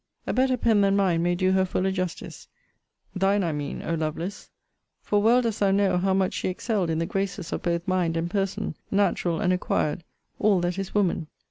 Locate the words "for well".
5.03-5.43